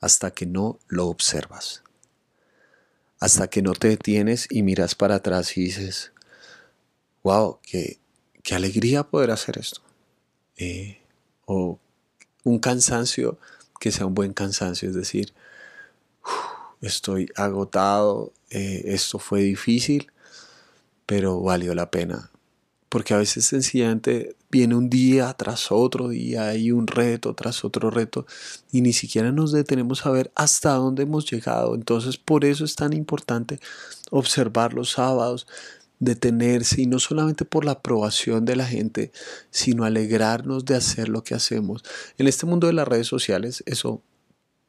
hasta 0.00 0.32
que 0.32 0.46
no 0.46 0.78
lo 0.88 1.06
observas. 1.06 1.81
Hasta 3.22 3.46
que 3.46 3.62
no 3.62 3.74
te 3.74 3.86
detienes 3.86 4.48
y 4.50 4.64
miras 4.64 4.96
para 4.96 5.14
atrás 5.14 5.56
y 5.56 5.62
dices, 5.62 6.10
wow, 7.22 7.60
qué, 7.62 8.00
qué 8.42 8.56
alegría 8.56 9.04
poder 9.04 9.30
hacer 9.30 9.58
esto. 9.58 9.80
Eh, 10.56 10.98
o 11.44 11.78
un 12.42 12.58
cansancio 12.58 13.38
que 13.78 13.92
sea 13.92 14.06
un 14.06 14.14
buen 14.14 14.32
cansancio, 14.32 14.88
es 14.88 14.96
decir, 14.96 15.32
estoy 16.80 17.30
agotado, 17.36 18.32
eh, 18.50 18.82
esto 18.86 19.20
fue 19.20 19.42
difícil, 19.42 20.10
pero 21.06 21.40
valió 21.40 21.76
la 21.76 21.92
pena 21.92 22.31
porque 22.92 23.14
a 23.14 23.16
veces 23.16 23.46
sencillamente 23.46 24.36
viene 24.50 24.74
un 24.74 24.90
día 24.90 25.32
tras 25.32 25.72
otro 25.72 26.10
día 26.10 26.54
y 26.56 26.72
un 26.72 26.86
reto 26.86 27.34
tras 27.34 27.64
otro 27.64 27.90
reto 27.90 28.26
y 28.70 28.82
ni 28.82 28.92
siquiera 28.92 29.32
nos 29.32 29.50
detenemos 29.50 30.04
a 30.04 30.10
ver 30.10 30.30
hasta 30.34 30.74
dónde 30.74 31.04
hemos 31.04 31.24
llegado. 31.24 31.74
Entonces 31.74 32.18
por 32.18 32.44
eso 32.44 32.66
es 32.66 32.76
tan 32.76 32.92
importante 32.92 33.60
observar 34.10 34.74
los 34.74 34.90
sábados, 34.90 35.46
detenerse 36.00 36.82
y 36.82 36.86
no 36.86 36.98
solamente 36.98 37.46
por 37.46 37.64
la 37.64 37.72
aprobación 37.72 38.44
de 38.44 38.56
la 38.56 38.66
gente, 38.66 39.10
sino 39.50 39.84
alegrarnos 39.84 40.66
de 40.66 40.74
hacer 40.74 41.08
lo 41.08 41.24
que 41.24 41.34
hacemos. 41.34 41.82
En 42.18 42.28
este 42.28 42.44
mundo 42.44 42.66
de 42.66 42.74
las 42.74 42.86
redes 42.86 43.06
sociales 43.06 43.62
eso 43.64 44.02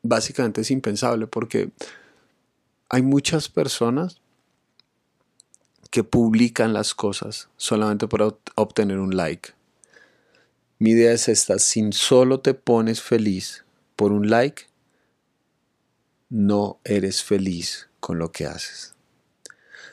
básicamente 0.01 0.61
es 0.61 0.71
impensable 0.71 1.27
porque 1.27 1.71
hay 2.87 3.01
muchas 3.01 3.49
personas 3.49 4.22
que 5.93 6.03
publican 6.03 6.73
las 6.73 6.95
cosas 6.95 7.49
solamente 7.55 8.07
para 8.07 8.29
obtener 8.55 8.97
un 8.97 9.15
like. 9.15 9.51
Mi 10.79 10.89
idea 10.89 11.11
es 11.11 11.29
esta, 11.29 11.59
si 11.59 11.87
solo 11.91 12.39
te 12.39 12.55
pones 12.55 12.99
feliz 12.99 13.63
por 13.95 14.11
un 14.11 14.27
like, 14.27 14.63
no 16.31 16.79
eres 16.83 17.21
feliz 17.21 17.89
con 17.99 18.17
lo 18.17 18.31
que 18.31 18.47
haces. 18.47 18.95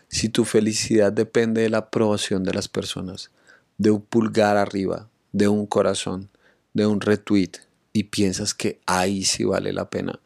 Si 0.08 0.30
tu 0.30 0.46
felicidad 0.46 1.12
depende 1.12 1.60
de 1.60 1.68
la 1.68 1.78
aprobación 1.78 2.44
de 2.44 2.54
las 2.54 2.68
personas, 2.68 3.30
de 3.76 3.90
un 3.90 4.00
pulgar 4.00 4.56
arriba, 4.56 5.10
de 5.32 5.48
un 5.48 5.66
corazón, 5.66 6.30
de 6.72 6.86
un 6.86 7.02
retweet, 7.02 7.52
y 7.92 8.04
piensas 8.04 8.54
que 8.54 8.80
ahí 8.86 9.26
sí 9.26 9.44
vale 9.44 9.74
la 9.74 9.90
pena, 9.90 10.18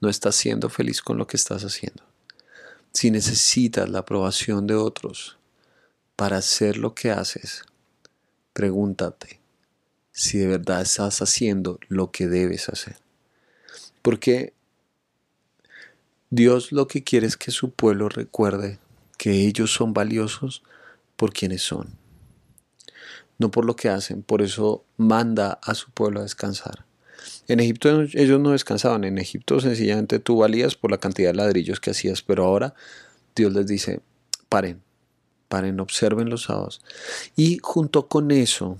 no 0.00 0.08
estás 0.08 0.36
siendo 0.36 0.68
feliz 0.68 1.02
con 1.02 1.18
lo 1.18 1.26
que 1.26 1.36
estás 1.36 1.64
haciendo 1.64 2.04
si 2.96 3.10
necesitas 3.10 3.90
la 3.90 3.98
aprobación 3.98 4.66
de 4.66 4.74
otros 4.74 5.36
para 6.16 6.38
hacer 6.38 6.78
lo 6.78 6.94
que 6.94 7.10
haces, 7.10 7.62
pregúntate 8.54 9.38
si 10.12 10.38
de 10.38 10.46
verdad 10.46 10.80
estás 10.80 11.20
haciendo 11.20 11.78
lo 11.88 12.10
que 12.10 12.26
debes 12.26 12.70
hacer. 12.70 12.96
Porque 14.00 14.54
Dios 16.30 16.72
lo 16.72 16.88
que 16.88 17.04
quiere 17.04 17.26
es 17.26 17.36
que 17.36 17.50
su 17.50 17.70
pueblo 17.70 18.08
recuerde 18.08 18.78
que 19.18 19.46
ellos 19.46 19.74
son 19.74 19.92
valiosos 19.92 20.62
por 21.16 21.34
quienes 21.34 21.60
son, 21.60 21.98
no 23.36 23.50
por 23.50 23.66
lo 23.66 23.76
que 23.76 23.90
hacen. 23.90 24.22
Por 24.22 24.40
eso 24.40 24.86
manda 24.96 25.58
a 25.62 25.74
su 25.74 25.90
pueblo 25.90 26.20
a 26.20 26.22
descansar. 26.22 26.85
En 27.48 27.60
Egipto 27.60 28.02
ellos 28.12 28.40
no 28.40 28.50
descansaban, 28.50 29.04
en 29.04 29.18
Egipto 29.18 29.60
sencillamente 29.60 30.18
tú 30.18 30.38
valías 30.38 30.74
por 30.74 30.90
la 30.90 30.98
cantidad 30.98 31.30
de 31.30 31.36
ladrillos 31.36 31.80
que 31.80 31.90
hacías, 31.90 32.22
pero 32.22 32.44
ahora 32.44 32.74
Dios 33.34 33.52
les 33.52 33.66
dice, 33.66 34.00
paren, 34.48 34.82
paren, 35.48 35.78
observen 35.80 36.28
los 36.30 36.44
sábados. 36.44 36.80
Y 37.36 37.58
junto 37.62 38.08
con 38.08 38.30
eso 38.30 38.78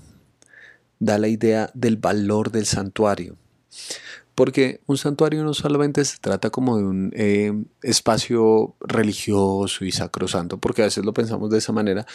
da 0.99 1.17
la 1.17 1.27
idea 1.27 1.69
del 1.73 1.97
valor 1.97 2.51
del 2.51 2.65
santuario. 2.65 3.35
Porque 4.35 4.81
un 4.85 4.97
santuario 4.97 5.43
no 5.43 5.53
solamente 5.53 6.05
se 6.05 6.19
trata 6.19 6.51
como 6.51 6.77
de 6.77 6.83
un 6.83 7.11
eh, 7.15 7.51
espacio 7.81 8.75
religioso 8.81 9.83
y 9.83 9.91
sacrosanto, 9.91 10.59
porque 10.59 10.83
a 10.83 10.85
veces 10.85 11.05
lo 11.05 11.13
pensamos 11.13 11.49
de 11.49 11.57
esa 11.57 11.71
manera, 11.71 12.05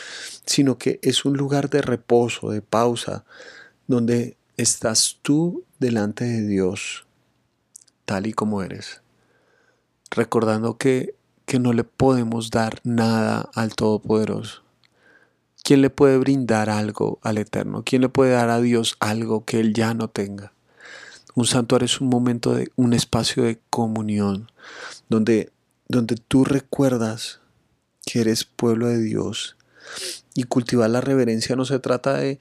sino 0.46 0.78
que 0.78 1.00
es 1.02 1.24
un 1.24 1.36
lugar 1.36 1.68
de 1.68 1.82
reposo, 1.82 2.50
de 2.50 2.62
pausa, 2.62 3.24
donde 3.88 4.36
estás 4.56 5.18
tú 5.22 5.64
delante 5.78 6.24
de 6.24 6.46
Dios 6.46 7.06
tal 8.04 8.26
y 8.26 8.32
como 8.32 8.62
eres, 8.62 9.00
recordando 10.10 10.76
que, 10.76 11.14
que 11.46 11.58
no 11.58 11.72
le 11.72 11.84
podemos 11.84 12.50
dar 12.50 12.80
nada 12.84 13.48
al 13.54 13.74
Todopoderoso. 13.74 14.62
¿Quién 15.62 15.80
le 15.80 15.90
puede 15.90 16.18
brindar 16.18 16.68
algo 16.68 17.20
al 17.22 17.38
Eterno? 17.38 17.84
¿Quién 17.84 18.02
le 18.02 18.08
puede 18.08 18.32
dar 18.32 18.50
a 18.50 18.60
Dios 18.60 18.96
algo 18.98 19.44
que 19.44 19.60
Él 19.60 19.72
ya 19.72 19.94
no 19.94 20.08
tenga? 20.08 20.52
Un 21.34 21.46
santuario 21.46 21.86
es 21.86 22.00
un 22.00 22.08
momento 22.08 22.54
de 22.54 22.70
un 22.76 22.92
espacio 22.92 23.44
de 23.44 23.60
comunión 23.70 24.50
donde, 25.08 25.50
donde 25.88 26.16
tú 26.16 26.44
recuerdas 26.44 27.40
que 28.04 28.20
eres 28.20 28.44
pueblo 28.44 28.88
de 28.88 29.00
Dios 29.00 29.56
y 30.34 30.44
cultivar 30.44 30.90
la 30.90 31.00
reverencia 31.00 31.56
no 31.56 31.64
se 31.64 31.78
trata 31.78 32.14
de, 32.16 32.38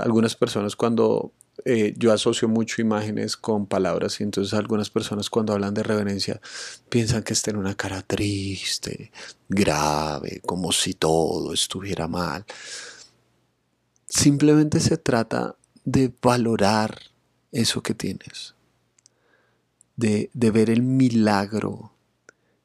algunas 0.00 0.36
personas 0.36 0.76
cuando 0.76 1.32
eh, 1.64 1.94
yo 1.96 2.12
asocio 2.12 2.48
mucho 2.48 2.80
imágenes 2.80 3.36
con 3.36 3.66
palabras 3.66 4.20
y 4.20 4.22
entonces 4.22 4.54
algunas 4.54 4.90
personas 4.90 5.28
cuando 5.28 5.52
hablan 5.52 5.74
de 5.74 5.82
reverencia 5.82 6.40
piensan 6.88 7.22
que 7.24 7.32
está 7.32 7.50
en 7.50 7.56
una 7.56 7.74
cara 7.74 8.02
triste, 8.02 9.10
grave, 9.48 10.40
como 10.46 10.72
si 10.72 10.94
todo 10.94 11.52
estuviera 11.52 12.06
mal. 12.06 12.44
Simplemente 14.08 14.80
se 14.80 14.96
trata 14.96 15.56
de 15.84 16.12
valorar 16.22 16.98
eso 17.50 17.82
que 17.82 17.94
tienes, 17.94 18.54
de, 19.96 20.30
de 20.32 20.50
ver 20.50 20.70
el 20.70 20.82
milagro 20.82 21.92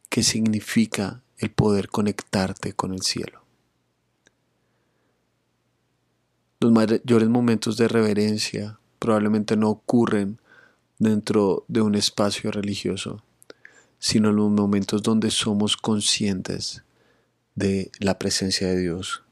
que 0.10 0.24
significa 0.24 1.24
el 1.38 1.50
poder 1.52 1.90
conectarte 1.90 2.74
con 2.74 2.94
el 2.94 3.02
cielo. 3.02 3.43
Los 6.64 6.72
mayores 6.72 7.28
momentos 7.28 7.76
de 7.76 7.90
reverencia 7.90 8.80
probablemente 8.98 9.58
no 9.58 9.70
ocurren 9.70 10.40
dentro 10.98 11.66
de 11.68 11.82
un 11.82 11.94
espacio 11.94 12.52
religioso, 12.52 13.22
sino 14.00 14.30
en 14.30 14.38
los 14.38 14.50
momentos 14.50 15.04
donde 15.04 15.30
somos 15.30 15.76
conscientes 15.76 16.82
de 17.56 17.92
la 18.00 18.18
presencia 18.18 18.70
de 18.70 18.80
Dios. 18.80 19.24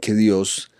Que 0.00 0.14
Dios 0.14 0.70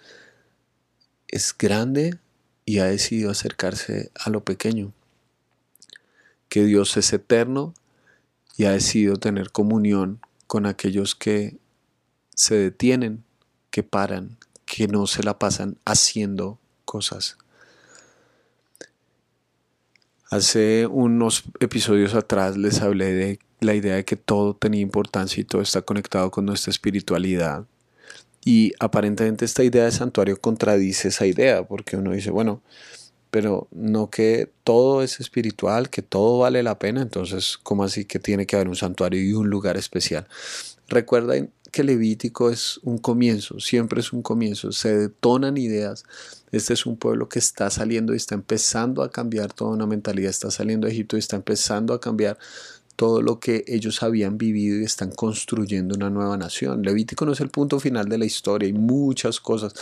es 1.29 1.55
grande 1.55 2.19
y 2.65 2.79
ha 2.79 2.87
decidido 2.87 3.31
acercarse 3.31 4.11
a 4.15 4.31
lo 4.31 4.45
pequeño. 4.45 4.95
Que 6.49 6.65
Dios 6.65 6.97
es 6.97 7.13
eterno 7.13 7.75
y 8.57 8.65
ha 8.65 8.71
decidido 8.71 9.19
tener 9.19 9.51
comunión 9.51 10.21
con 10.47 10.65
aquellos 10.65 11.15
que 11.15 11.59
se 12.35 12.55
detienen, 12.55 13.25
que 13.71 13.83
paran, 13.83 14.39
que 14.75 14.89
no 14.89 15.07
se 15.07 15.23
la 15.23 15.39
pasan 15.39 15.77
haciendo 15.85 16.59
cosas. 16.85 17.39
Hace 20.31 20.89
unos 20.89 21.45
episodios 21.61 22.15
atrás 22.15 22.57
les 22.57 22.81
hablé 22.81 23.13
de 23.13 23.39
la 23.61 23.75
idea 23.75 23.95
de 23.95 24.05
que 24.05 24.17
todo 24.17 24.57
tenía 24.57 24.81
importancia 24.81 25.41
y 25.41 25.45
todo 25.45 25.63
está 25.63 25.83
conectado 25.83 26.33
con 26.33 26.45
nuestra 26.45 26.73
espiritualidad. 26.73 27.67
Y 28.45 28.73
aparentemente 28.81 29.45
esta 29.45 29.63
idea 29.63 29.85
de 29.85 29.93
santuario 29.93 30.41
contradice 30.41 31.07
esa 31.07 31.25
idea, 31.25 31.63
porque 31.63 31.97
uno 31.97 32.11
dice, 32.11 32.33
bueno, 32.33 32.61
pero 33.31 33.69
no 33.71 34.11
que 34.11 34.51
todo 34.65 35.05
es 35.05 35.21
espiritual, 35.21 35.89
que 35.89 36.03
todo 36.03 36.41
vale 36.41 36.65
la 36.65 36.81
pena, 36.81 37.01
entonces, 37.01 37.59
¿cómo 37.63 37.85
así 37.85 38.07
que 38.07 38.19
tiene 38.19 38.45
que 38.45 38.57
haber 38.57 38.67
un 38.69 38.75
santuario 38.75 39.23
y 39.23 39.35
un 39.35 39.51
lugar 39.51 39.77
especial? 39.77 40.27
Recuerden 40.89 41.53
que 41.75 41.83
Levítico 41.83 42.51
es 42.51 42.79
un 42.85 42.99
comienzo, 42.99 43.59
siempre 43.59 43.99
es 43.99 44.13
un 44.13 44.23
comienzo, 44.23 44.71
se 44.71 44.97
detonan 44.97 45.57
ideas. 45.57 46.05
Este 46.53 46.73
es 46.73 46.87
un 46.87 46.97
pueblo 46.97 47.29
que 47.29 47.41
está 47.41 47.69
saliendo 47.69 48.15
y 48.15 48.17
está 48.17 48.37
empezando 48.37 49.03
a 49.03 49.11
cambiar 49.11 49.53
toda 49.53 49.73
una 49.73 49.85
mentalidad, 49.85 50.31
está 50.31 50.53
saliendo 50.53 50.87
de 50.87 50.93
Egipto 50.93 51.17
y 51.17 51.19
está 51.19 51.35
empezando 51.35 51.93
a 51.93 52.01
cambiar 52.01 52.39
todo 52.95 53.23
lo 53.23 53.41
que 53.41 53.65
ellos 53.67 54.05
habían 54.05 54.39
vivido 54.39 54.79
y 54.79 54.85
están 54.85 55.11
construyendo 55.11 55.97
una 55.97 56.11
nueva 56.11 56.37
nación. 56.37 56.83
Levítico 56.83 57.27
no 57.27 57.33
es 57.33 57.41
el 57.41 57.51
punto 57.51 57.81
final 57.81 58.09
de 58.09 58.19
la 58.19 58.25
historia, 58.25 58.67
hay 58.67 58.73
muchas 58.73 59.41
cosas 59.41 59.75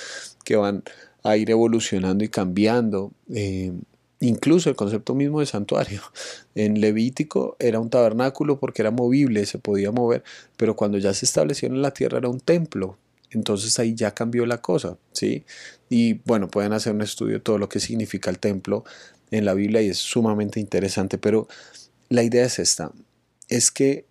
que 0.45 0.57
van 0.57 0.83
a 1.23 1.37
ir 1.37 1.51
evolucionando 1.51 2.25
y 2.25 2.29
cambiando. 2.31 3.13
Eh, 3.29 3.75
incluso 4.23 4.71
el 4.71 4.77
concepto 4.77 5.15
mismo 5.15 5.41
de 5.41 5.47
santuario. 5.47 6.01
En 6.55 6.81
Levítico 6.81 7.57
era 7.59 7.81
un 7.81 7.89
tabernáculo 7.89 8.59
porque 8.59 8.83
era 8.83 8.91
movible, 8.91 9.47
se 9.47 9.59
podía 9.59 9.91
mover, 9.91 10.23
pero 10.57 10.77
cuando 10.77 10.99
ya 10.99 11.15
se 11.15 11.25
estableció 11.25 11.67
en 11.67 11.81
la 11.81 11.93
tierra 11.93 12.19
era 12.19 12.29
un 12.29 12.41
templo. 12.41 12.99
Entonces 13.31 13.79
ahí 13.79 13.95
ya 13.95 14.13
cambió 14.13 14.45
la 14.45 14.61
cosa, 14.61 14.99
¿sí? 15.13 15.45
Y 15.89 16.15
bueno, 16.27 16.49
pueden 16.49 16.75
hacer 16.75 16.95
un 16.95 17.01
estudio 17.01 17.35
de 17.35 17.41
todo 17.41 17.57
lo 17.57 17.71
que 17.71 17.81
significa 17.81 18.29
el 18.29 18.39
templo 18.39 18.85
en 19.31 19.47
la 19.47 19.55
Biblia 19.55 19.81
y 19.81 19.89
es 19.89 19.99
sumamente 19.99 20.61
interesante, 20.61 21.17
pero 21.17 21.49
la 22.11 22.23
idea 22.23 22.45
es 22.45 22.59
esta, 22.59 22.93
es 23.49 23.71
que 23.71 24.05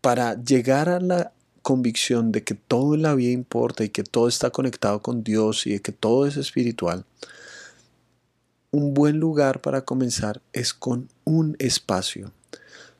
para 0.00 0.42
llegar 0.42 0.88
a 0.88 1.00
la 1.00 1.32
convicción 1.60 2.32
de 2.32 2.42
que 2.42 2.54
todo 2.54 2.94
en 2.94 3.02
la 3.02 3.14
vida 3.14 3.32
importa 3.32 3.84
y 3.84 3.90
que 3.90 4.02
todo 4.02 4.28
está 4.28 4.48
conectado 4.48 5.02
con 5.02 5.22
Dios 5.22 5.66
y 5.66 5.72
de 5.72 5.80
que 5.80 5.92
todo 5.92 6.26
es 6.26 6.38
espiritual, 6.38 7.04
un 8.70 8.94
buen 8.94 9.18
lugar 9.18 9.60
para 9.60 9.82
comenzar 9.82 10.42
es 10.52 10.74
con 10.74 11.08
un 11.24 11.56
espacio 11.58 12.32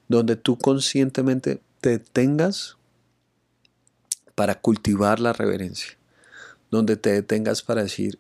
donde 0.08 0.36
tú 0.36 0.56
conscientemente 0.56 1.60
te 1.80 1.90
detengas 1.90 2.76
para 4.34 4.60
cultivar 4.60 5.20
la 5.20 5.32
reverencia, 5.32 5.98
donde 6.70 6.96
te 6.96 7.10
detengas 7.10 7.62
para 7.62 7.82
decir, 7.82 8.18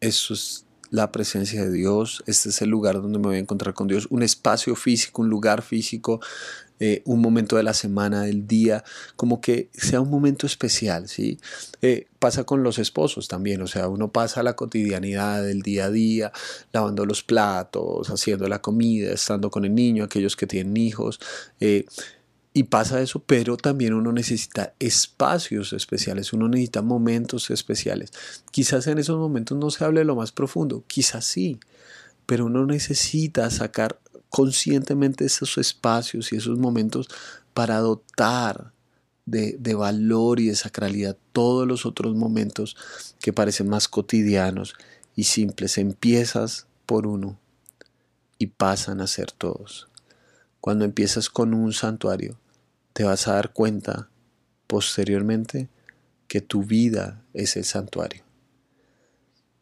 eso 0.00 0.34
es 0.34 0.66
la 0.90 1.10
presencia 1.10 1.64
de 1.64 1.72
Dios, 1.72 2.22
este 2.26 2.50
es 2.50 2.60
el 2.60 2.68
lugar 2.68 3.00
donde 3.00 3.18
me 3.18 3.26
voy 3.26 3.36
a 3.36 3.40
encontrar 3.40 3.74
con 3.74 3.88
Dios, 3.88 4.06
un 4.10 4.22
espacio 4.22 4.76
físico, 4.76 5.22
un 5.22 5.30
lugar 5.30 5.62
físico, 5.62 6.20
eh, 6.80 7.02
un 7.04 7.20
momento 7.20 7.56
de 7.56 7.62
la 7.62 7.72
semana, 7.72 8.22
del 8.22 8.46
día, 8.46 8.82
como 9.14 9.40
que 9.40 9.70
sea 9.72 10.00
un 10.00 10.10
momento 10.10 10.46
especial, 10.46 11.08
¿sí? 11.08 11.38
Eh, 11.82 12.08
pasa 12.18 12.44
con 12.44 12.62
los 12.62 12.78
esposos 12.78 13.28
también, 13.28 13.62
o 13.62 13.66
sea, 13.66 13.88
uno 13.88 14.10
pasa 14.10 14.42
la 14.42 14.56
cotidianidad 14.56 15.42
del 15.44 15.62
día 15.62 15.86
a 15.86 15.90
día, 15.90 16.32
lavando 16.72 17.06
los 17.06 17.22
platos, 17.22 18.10
haciendo 18.10 18.48
la 18.48 18.60
comida, 18.60 19.12
estando 19.12 19.50
con 19.50 19.64
el 19.64 19.74
niño, 19.74 20.04
aquellos 20.04 20.34
que 20.34 20.46
tienen 20.48 20.76
hijos, 20.76 21.20
eh, 21.60 21.84
y 22.52 22.64
pasa 22.64 23.00
eso, 23.00 23.20
pero 23.20 23.56
también 23.56 23.94
uno 23.94 24.12
necesita 24.12 24.74
espacios 24.78 25.72
especiales, 25.72 26.32
uno 26.32 26.48
necesita 26.48 26.82
momentos 26.82 27.50
especiales. 27.50 28.12
Quizás 28.52 28.86
en 28.86 28.98
esos 28.98 29.18
momentos 29.18 29.58
no 29.58 29.70
se 29.70 29.84
hable 29.84 30.04
lo 30.04 30.14
más 30.14 30.32
profundo, 30.32 30.84
quizás 30.86 31.24
sí, 31.24 31.58
pero 32.26 32.46
uno 32.46 32.64
necesita 32.64 33.50
sacar 33.50 33.98
conscientemente 34.34 35.24
esos 35.24 35.58
espacios 35.58 36.32
y 36.32 36.36
esos 36.36 36.58
momentos 36.58 37.08
para 37.52 37.78
dotar 37.78 38.72
de, 39.26 39.74
valor 39.74 40.40
y 40.40 40.48
de 40.48 40.56
sacralidad 40.56 41.16
todos 41.30 41.68
los 41.68 41.86
otros 41.86 42.16
momentos 42.16 42.76
que 43.20 43.32
parecen 43.32 43.68
más 43.68 43.86
cotidianos 43.86 44.74
y 45.14 45.22
simples. 45.22 45.78
Empiezas 45.78 46.66
por 46.84 47.06
uno 47.06 47.38
y 48.36 48.48
pasan 48.48 49.00
a 49.00 49.06
ser 49.06 49.30
todos. 49.30 49.86
Cuando 50.60 50.84
empiezas 50.84 51.30
con 51.30 51.54
un 51.54 51.72
santuario, 51.72 52.36
te 52.92 53.04
vas 53.04 53.28
a 53.28 53.34
dar 53.34 53.52
cuenta 53.52 54.08
posteriormente 54.66 55.68
que 56.26 56.40
tu 56.40 56.64
vida 56.64 57.22
es 57.34 57.56
el 57.56 57.64
santuario. 57.64 58.24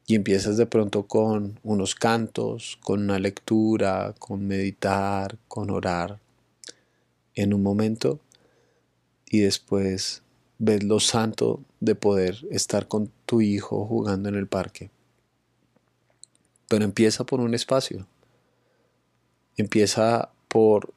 Y 0.07 0.17
empiezas 0.17 0.57
de 0.57 0.67
pronto 0.67 1.07
con 1.07 1.59
unos 1.62 1.95
cantos, 1.95 2.79
con 2.83 3.03
una 3.03 3.19
lectura, 3.19 4.15
con 4.19 4.47
meditar, 4.47 5.38
con 5.49 5.71
orar 5.71 6.19
en 7.35 7.55
un 7.55 7.62
momento 7.62 8.21
y 9.33 9.41
después 9.41 10.23
ves 10.59 10.85
lo 10.85 11.01
santo 11.01 11.61
de 11.81 11.95
poder 11.95 12.38
estar 12.51 12.87
con 12.87 13.11
tu 13.27 13.41
hijo 13.41 13.87
jugando 13.87 14.29
en 14.29 14.35
el 14.35 14.47
parque. 14.47 14.91
Pero 16.69 16.85
empieza 16.85 17.25
por 17.25 17.41
un 17.41 17.55
espacio. 17.55 18.07
Empieza 19.57 20.31
por 20.49 20.93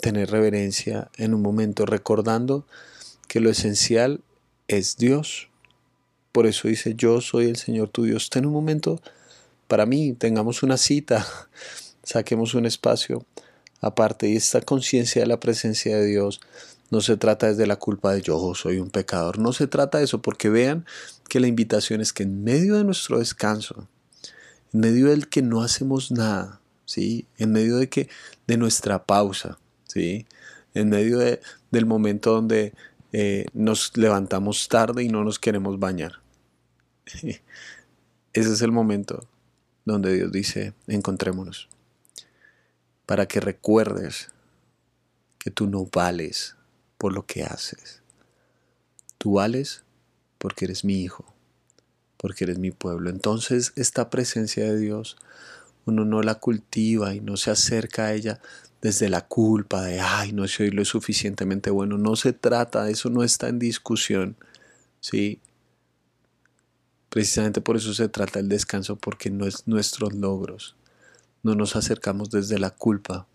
tener 0.00 0.30
reverencia 0.30 1.10
en 1.16 1.34
un 1.34 1.42
momento, 1.42 1.84
recordando 1.84 2.66
que 3.28 3.40
lo 3.40 3.50
esencial 3.50 4.22
es 4.66 4.96
Dios. 4.96 5.47
Por 6.32 6.46
eso 6.46 6.68
dice, 6.68 6.94
yo 6.94 7.20
soy 7.20 7.46
el 7.46 7.56
Señor 7.56 7.88
tu 7.88 8.04
Dios. 8.04 8.30
Ten 8.30 8.46
un 8.46 8.52
momento 8.52 9.00
para 9.66 9.86
mí, 9.86 10.12
tengamos 10.12 10.62
una 10.62 10.76
cita, 10.76 11.26
saquemos 12.02 12.54
un 12.54 12.66
espacio 12.66 13.24
aparte 13.80 14.28
y 14.28 14.36
esta 14.36 14.60
conciencia 14.60 15.22
de 15.22 15.28
la 15.28 15.40
presencia 15.40 15.96
de 15.96 16.06
Dios 16.06 16.40
no 16.90 17.00
se 17.00 17.16
trata 17.16 17.48
desde 17.48 17.66
la 17.66 17.76
culpa 17.76 18.12
de 18.12 18.22
yo 18.22 18.54
soy 18.54 18.78
un 18.78 18.90
pecador, 18.90 19.38
no 19.38 19.52
se 19.52 19.66
trata 19.66 19.98
de 19.98 20.04
eso, 20.04 20.22
porque 20.22 20.48
vean 20.48 20.86
que 21.28 21.40
la 21.40 21.46
invitación 21.46 22.00
es 22.00 22.12
que 22.12 22.22
en 22.22 22.42
medio 22.42 22.76
de 22.76 22.84
nuestro 22.84 23.18
descanso, 23.18 23.86
en 24.72 24.80
medio 24.80 25.08
del 25.08 25.28
que 25.28 25.42
no 25.42 25.62
hacemos 25.62 26.10
nada, 26.10 26.60
¿sí? 26.86 27.26
en 27.36 27.52
medio 27.52 27.76
de 27.76 27.88
que 27.88 28.08
de 28.46 28.56
nuestra 28.56 29.04
pausa, 29.04 29.58
¿sí? 29.86 30.26
En 30.74 30.88
medio 30.88 31.18
del 31.18 31.86
momento 31.86 32.32
donde 32.32 32.72
eh, 33.12 33.46
nos 33.52 33.96
levantamos 33.96 34.68
tarde 34.68 35.02
y 35.02 35.08
no 35.08 35.24
nos 35.24 35.38
queremos 35.38 35.78
bañar. 35.78 36.20
Ese 38.32 38.52
es 38.52 38.62
el 38.62 38.72
momento 38.72 39.26
donde 39.84 40.14
Dios 40.14 40.30
dice, 40.30 40.74
encontrémonos, 40.86 41.68
para 43.06 43.26
que 43.26 43.40
recuerdes 43.40 44.30
que 45.38 45.50
tú 45.50 45.66
no 45.66 45.88
vales 45.90 46.56
por 46.98 47.12
lo 47.12 47.24
que 47.24 47.44
haces. 47.44 48.02
Tú 49.16 49.34
vales 49.34 49.84
porque 50.36 50.66
eres 50.66 50.84
mi 50.84 51.02
hijo, 51.02 51.24
porque 52.18 52.44
eres 52.44 52.58
mi 52.58 52.70
pueblo. 52.70 53.08
Entonces 53.08 53.72
esta 53.76 54.10
presencia 54.10 54.64
de 54.64 54.78
Dios 54.78 55.16
uno 55.86 56.04
no 56.04 56.22
la 56.22 56.34
cultiva 56.34 57.14
y 57.14 57.20
no 57.20 57.38
se 57.38 57.50
acerca 57.50 58.06
a 58.06 58.12
ella 58.12 58.40
desde 58.80 59.08
la 59.08 59.26
culpa 59.26 59.82
de, 59.82 60.00
ay, 60.00 60.32
no 60.32 60.46
soy 60.46 60.70
lo 60.70 60.84
suficientemente 60.84 61.70
bueno. 61.70 61.98
No 61.98 62.16
se 62.16 62.32
trata, 62.32 62.88
eso 62.90 63.10
no 63.10 63.24
está 63.24 63.48
en 63.48 63.58
discusión. 63.58 64.36
¿sí? 65.00 65.40
Precisamente 67.08 67.60
por 67.60 67.76
eso 67.76 67.92
se 67.94 68.08
trata 68.08 68.38
el 68.38 68.48
descanso, 68.48 68.96
porque 68.96 69.30
no 69.30 69.46
es 69.46 69.66
nuestros 69.66 70.14
logros. 70.14 70.76
No 71.42 71.54
nos 71.54 71.76
acercamos 71.76 72.30
desde 72.30 72.58
la 72.58 72.70
culpa, 72.70 73.26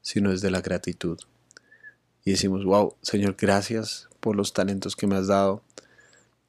sino 0.00 0.30
desde 0.30 0.50
la 0.50 0.60
gratitud. 0.60 1.18
Y 2.24 2.32
decimos, 2.32 2.64
wow, 2.64 2.94
Señor, 3.02 3.36
gracias 3.38 4.08
por 4.20 4.36
los 4.36 4.52
talentos 4.52 4.96
que 4.96 5.06
me 5.06 5.16
has 5.16 5.26
dado. 5.26 5.62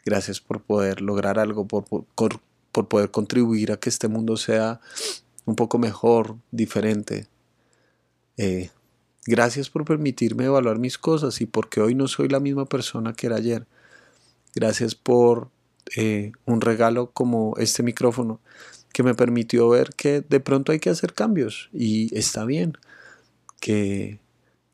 Gracias 0.05 0.39
por 0.39 0.61
poder 0.61 1.01
lograr 1.01 1.37
algo, 1.37 1.67
por, 1.67 1.83
por, 1.85 2.39
por 2.71 2.87
poder 2.87 3.11
contribuir 3.11 3.71
a 3.71 3.77
que 3.77 3.89
este 3.89 4.07
mundo 4.07 4.37
sea 4.37 4.79
un 5.45 5.55
poco 5.55 5.77
mejor, 5.77 6.37
diferente 6.51 7.27
eh, 8.37 8.69
gracias 9.25 9.69
por 9.69 9.85
permitirme 9.85 10.45
evaluar 10.45 10.79
mis 10.79 10.97
cosas 10.97 11.41
y 11.41 11.45
porque 11.45 11.81
hoy 11.81 11.95
no 11.95 12.07
soy 12.07 12.29
la 12.29 12.39
misma 12.39 12.65
persona 12.65 13.13
que 13.13 13.27
era 13.27 13.37
ayer. 13.37 13.65
Gracias 14.55 14.95
por 14.95 15.49
eh, 15.95 16.31
un 16.45 16.61
regalo 16.61 17.11
como 17.11 17.55
este 17.57 17.83
micrófono 17.83 18.39
que 18.93 19.03
me 19.03 19.15
permitió 19.15 19.69
ver 19.69 19.89
que 19.95 20.21
de 20.21 20.39
pronto 20.39 20.71
hay 20.71 20.79
que 20.79 20.89
hacer 20.89 21.13
cambios 21.13 21.69
y 21.73 22.15
está 22.17 22.45
bien, 22.45 22.77
que, 23.59 24.19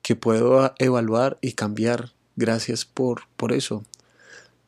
que 0.01 0.15
puedo 0.15 0.73
evaluar 0.79 1.37
y 1.41 1.53
cambiar 1.53 2.13
Gracias 2.35 2.85
por, 2.85 3.27
por 3.37 3.53
eso. 3.53 3.83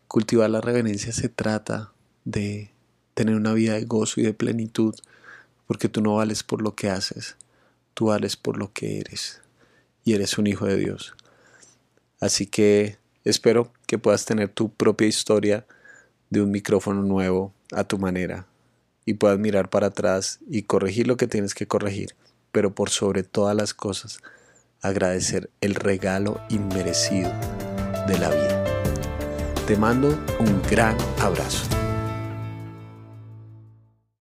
Cultivar 0.08 0.50
la 0.50 0.62
reverencia 0.62 1.12
se 1.12 1.30
trata 1.30 1.92
de 2.24 2.72
tener 3.16 3.36
una 3.36 3.54
vida 3.54 3.74
de 3.74 3.86
gozo 3.86 4.22
y 4.22 4.24
de 4.24 4.34
plenitud, 4.34 4.94
porque 5.66 5.90
tú 5.90 6.02
no 6.02 6.16
vales 6.16 6.44
por 6.44 6.62
lo 6.62 6.76
que 6.76 6.90
haces, 6.90 7.38
tú 7.96 8.08
vales 8.08 8.36
por 8.36 8.58
lo 8.58 8.72
que 8.72 9.00
eres, 9.00 9.42
y 10.04 10.14
eres 10.14 10.38
un 10.38 10.46
hijo 10.46 10.68
de 10.68 10.78
Dios. 10.78 11.16
Así 12.20 12.46
que 12.46 12.98
espero 13.24 13.74
que 13.88 13.98
puedas 13.98 14.26
tener 14.26 14.50
tu 14.50 14.72
propia 14.72 15.08
historia 15.08 15.66
de 16.30 16.42
un 16.42 16.52
micrófono 16.52 17.02
nuevo 17.02 17.54
a 17.72 17.84
tu 17.84 17.98
manera 17.98 18.46
y 19.06 19.16
puedas 19.16 19.40
mirar 19.40 19.70
para 19.70 19.88
atrás 19.88 20.40
y 20.48 20.64
corregir 20.64 21.08
lo 21.08 21.18
que 21.18 21.28
tienes 21.28 21.54
que 21.54 21.68
corregir, 21.68 22.16
pero 22.52 22.76
por 22.76 22.90
sobre 22.90 23.24
todas 23.24 23.56
las 23.56 23.74
cosas, 23.74 24.20
agradecer 24.82 25.50
el 25.62 25.76
regalo 25.76 26.42
inmerecido 26.50 27.32
de 28.08 28.18
la 28.20 28.30
vida. 28.30 28.64
Te 29.68 29.78
mando 29.78 30.10
un 30.40 30.62
gran 30.70 30.98
abrazo. 31.20 31.75